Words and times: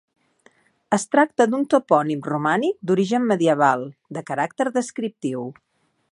Es 0.95 1.03
tracta 1.15 1.45
d'un 1.51 1.65
topònim 1.73 2.23
romànic, 2.29 2.79
d'origen 2.91 3.27
medieval, 3.33 3.85
de 4.19 4.25
caràcter 4.31 4.67
descriptiu. 4.79 5.45